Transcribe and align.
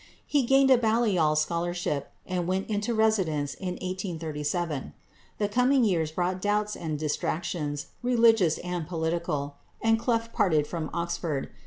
He 0.25 0.41
gained 0.47 0.71
a 0.71 0.79
Balliol 0.79 1.35
scholarship, 1.35 2.11
and 2.25 2.47
went 2.47 2.71
into 2.71 2.91
residence 2.95 3.53
in 3.53 3.73
1837. 3.73 4.93
The 5.37 5.47
coming 5.47 5.83
years 5.83 6.09
brought 6.11 6.41
doubts 6.41 6.75
and 6.75 6.97
distractions, 6.97 7.85
religious 8.01 8.57
and 8.57 8.87
political, 8.87 9.57
and 9.79 9.99
Clough 9.99 10.29
parted 10.33 10.65
from 10.65 10.89
Oxford. 10.91 11.51